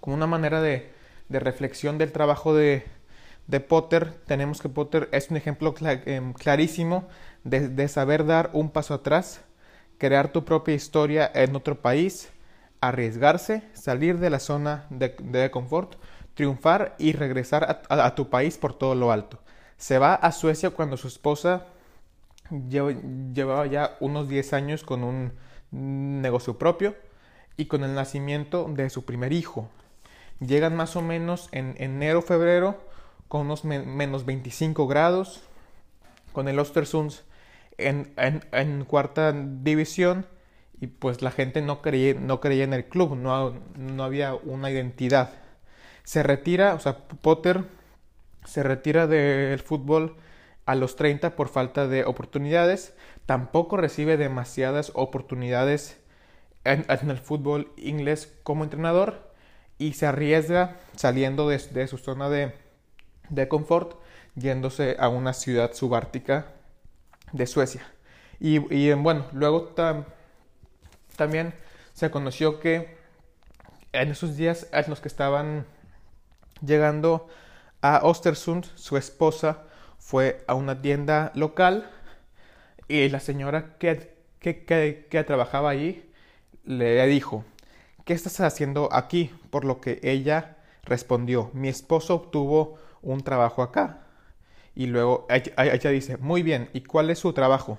como 0.00 0.16
una 0.16 0.26
manera 0.26 0.60
de, 0.60 0.90
reflexión 1.30 1.96
del 1.96 2.12
trabajo 2.12 2.54
de, 2.54 2.84
de 3.46 3.60
Potter, 3.60 4.12
tenemos 4.26 4.60
que 4.60 4.68
Potter 4.68 5.08
es 5.12 5.30
un 5.30 5.38
ejemplo 5.38 5.74
em, 5.80 6.34
clarísimo 6.34 7.08
de, 7.44 7.88
saber 7.88 8.26
dar 8.26 8.50
un 8.52 8.70
paso 8.70 8.94
atrás, 8.94 9.40
crear 9.98 10.32
tu 10.32 10.44
propia 10.44 10.74
historia 10.74 11.30
en 11.34 11.56
otro 11.56 11.80
país, 11.80 12.31
arriesgarse, 12.82 13.62
salir 13.72 14.18
de 14.18 14.28
la 14.28 14.40
zona 14.40 14.86
de, 14.90 15.50
confort, 15.50 15.94
triunfar 16.34 16.94
y 16.98 17.12
regresar 17.12 17.86
a, 17.88 18.14
tu 18.14 18.28
país 18.28 18.58
por 18.58 18.74
todo 18.74 18.94
lo 18.94 19.10
alto. 19.10 19.38
Se 19.78 19.98
va 19.98 20.14
a 20.14 20.32
Suecia 20.32 20.70
cuando 20.70 20.96
su 20.96 21.08
esposa 21.08 21.66
llevaba 22.68 23.66
ya 23.66 23.96
unos 24.00 24.28
10 24.28 24.52
años 24.52 24.82
con 24.82 25.04
un 25.04 25.32
negocio 25.70 26.58
propio 26.58 26.94
y 27.56 27.66
con 27.66 27.84
el 27.84 27.94
nacimiento 27.94 28.68
de 28.68 28.90
su 28.90 29.04
primer 29.04 29.32
hijo. 29.32 29.68
Llegan 30.40 30.76
más 30.76 30.96
o 30.96 31.02
menos 31.02 31.48
en 31.52 31.74
enero, 31.78 32.20
febrero, 32.20 32.76
con 33.28 33.42
unos 33.42 33.64
menos 33.64 34.26
25 34.26 34.86
grados, 34.88 35.40
con 36.32 36.48
el 36.48 36.58
Ostersunds 36.58 37.24
en, 37.78 38.12
en, 38.16 38.84
cuarta 38.84 39.32
división 39.32 40.26
y 40.82 40.88
pues 40.88 41.22
la 41.22 41.30
gente 41.30 41.62
no 41.62 41.80
creía, 41.80 42.14
no 42.14 42.40
creía 42.40 42.64
en 42.64 42.72
el 42.72 42.86
club, 42.86 43.14
no, 43.16 43.54
no 43.76 44.02
había 44.02 44.34
una 44.34 44.68
identidad. 44.68 45.30
Se 46.02 46.24
retira, 46.24 46.74
o 46.74 46.80
sea, 46.80 46.98
Potter 46.98 47.66
se 48.44 48.64
retira 48.64 49.06
del 49.06 49.60
fútbol 49.60 50.16
a 50.66 50.74
los 50.74 50.96
30 50.96 51.36
por 51.36 51.48
falta 51.48 51.86
de 51.86 52.04
oportunidades, 52.04 52.94
tampoco 53.26 53.76
recibe 53.76 54.16
demasiadas 54.16 54.90
oportunidades 54.96 56.00
en, 56.64 56.84
el 56.88 57.18
fútbol 57.18 57.70
inglés 57.76 58.36
como 58.42 58.64
entrenador 58.64 59.32
y 59.78 59.92
se 59.92 60.06
arriesga 60.06 60.80
saliendo 60.96 61.48
de, 61.48 61.86
su 61.86 61.96
zona 61.96 62.28
de, 62.28 62.56
de 63.28 63.46
confort 63.46 64.00
yéndose 64.34 64.96
a 64.98 65.08
una 65.08 65.32
ciudad 65.32 65.74
subártica 65.74 66.46
de 67.30 67.46
Suecia. 67.46 67.82
Y, 68.40 68.58
bueno, 68.94 69.26
luego 69.32 69.68
también 71.16 71.54
se 71.92 72.10
conoció 72.10 72.60
que 72.60 72.96
en 73.92 74.10
esos 74.10 74.36
días 74.36 74.68
en 74.72 74.84
los 74.88 75.00
que 75.00 75.08
estaban 75.08 75.66
llegando 76.64 77.28
a 77.82 78.00
Ostersund, 78.02 78.64
su 78.76 78.96
esposa 78.96 79.64
fue 79.98 80.44
a 80.46 80.54
una 80.54 80.80
tienda 80.80 81.32
local 81.34 81.90
y 82.88 83.08
la 83.08 83.20
señora 83.20 83.76
que, 83.78 84.14
que, 84.40 84.64
que, 85.08 85.24
trabajaba 85.24 85.70
allí 85.70 86.04
le 86.64 87.06
dijo, 87.06 87.44
¿qué 88.04 88.12
estás 88.12 88.40
haciendo 88.40 88.88
aquí? 88.92 89.30
Por 89.50 89.64
lo 89.64 89.80
que 89.80 90.00
ella 90.02 90.56
respondió, 90.84 91.50
mi 91.54 91.68
esposo 91.68 92.14
obtuvo 92.14 92.78
un 93.02 93.22
trabajo 93.22 93.62
acá. 93.62 94.06
Y 94.74 94.86
luego 94.86 95.26
ella, 95.28 95.90
dice, 95.90 96.16
muy 96.16 96.42
bien, 96.42 96.70
¿y 96.72 96.82
cuál 96.82 97.10
es 97.10 97.18
su 97.18 97.32
trabajo? 97.32 97.78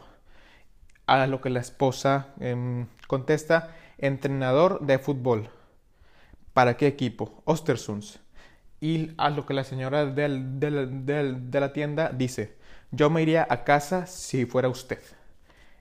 A 1.08 1.28
lo 1.28 1.42
que 1.42 1.50
la 1.50 1.60
esposa 1.60 2.28
em, 2.40 2.88
contesta, 3.14 3.76
entrenador 4.00 4.80
de 4.82 4.98
fútbol. 4.98 5.48
¿Para 6.52 6.78
qué 6.78 6.88
equipo? 6.88 7.44
Ostersunds. 7.46 8.20
Y 8.82 9.12
a 9.18 9.30
lo 9.30 9.46
que 9.46 9.54
la 9.54 9.64
señora 9.64 10.08
del, 10.08 10.60
de 10.60 11.60
la 11.60 11.74
tienda 11.74 12.10
dice, 12.10 12.56
yo 12.90 13.12
me 13.12 13.22
iría 13.22 13.46
a 13.48 13.64
casa 13.66 14.08
si 14.08 14.48
fuera 14.48 14.68
usted. 14.68 15.00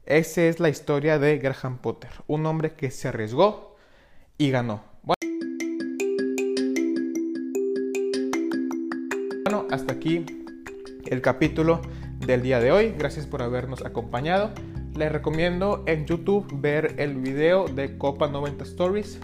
Esa 0.05 0.43
es 0.43 0.61
la 0.61 0.69
historia 0.69 1.19
de 1.19 1.39
Graham 1.39 1.79
Potter, 1.79 2.11
un 2.27 2.45
hombre 2.45 2.75
que 2.75 2.91
se 2.91 3.09
arriesgó 3.09 3.77
y 4.37 4.51
ganó. 4.51 4.85
Bueno, 9.45 9.67
hasta 9.71 9.95
aquí 9.95 10.27
el 11.07 11.23
capítulo 11.23 11.81
del 12.19 12.43
día 12.43 12.61
de 12.61 12.73
hoy. 12.73 12.95
Gracias 12.99 13.27
por 13.27 13.41
habernos 13.41 13.83
acompañado. 13.87 14.53
Les 14.95 15.11
recomiendo 15.11 15.85
en 15.87 16.05
YouTube 16.05 16.47
ver 16.61 16.97
el 16.99 17.15
video 17.17 17.67
de 17.67 17.97
Copa 17.97 18.29
90 18.29 18.63
Stories, 18.65 19.19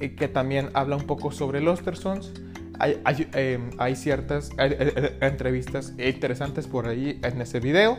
eh, 0.00 0.14
que 0.14 0.26
también 0.26 0.70
habla 0.72 0.96
un 0.96 1.06
poco 1.06 1.30
sobre 1.30 1.60
los 1.60 1.80
Ostersons. 1.80 2.32
Hay, 2.78 2.98
eh, 3.34 3.60
hay, 3.78 3.94
ciertas 3.94 4.50
entrevistas 5.20 5.92
interesantes 5.98 6.66
por 6.66 6.88
ahí 6.88 7.20
en 7.22 7.40
ese 7.42 7.60
video. 7.60 7.98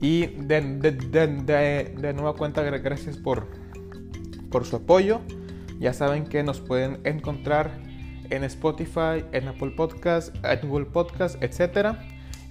Y 0.00 0.26
de, 0.26 0.60
de, 0.60 2.12
nueva 2.12 2.34
cuenta, 2.34 2.62
gracias 2.62 3.16
por, 3.16 3.46
por 4.50 4.64
su 4.66 4.76
apoyo. 4.76 5.20
Ya 5.78 5.92
saben 5.92 6.24
que 6.24 6.42
nos 6.42 6.60
pueden 6.60 6.98
encontrar 7.04 7.70
en 8.30 8.42
Spotify, 8.44 9.24
en 9.32 9.48
Apple 9.48 9.70
Podcast, 9.70 10.34
en 10.44 10.68
Google 10.68 10.86
Podcast, 10.86 11.40
etc. 11.42 11.96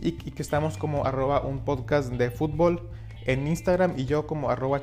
Y, 0.02 0.14
que 0.14 0.42
estamos 0.42 0.78
como 0.78 1.04
un 1.44 1.66
podcast 1.66 2.14
de 2.14 2.32
fútbol 2.32 2.90
en 3.28 3.48
Instagram 3.48 3.94
y 3.98 4.06
yo 4.06 4.26
como 4.26 4.50
arroba 4.50 4.82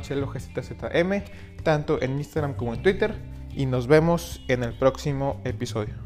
tanto 1.62 2.00
en 2.00 2.18
Instagram 2.18 2.54
como 2.54 2.74
en 2.74 2.82
Twitter. 2.82 3.14
Y 3.56 3.66
nos 3.66 3.86
vemos 3.86 4.44
en 4.48 4.62
el 4.62 4.76
próximo 4.76 5.40
episodio. 5.44 6.03